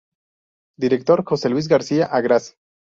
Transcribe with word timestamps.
Director 0.85 1.23
Jose 1.27 1.47
Luis 1.47 1.67
Garcia 1.67 2.07
Agraz. 2.07 2.55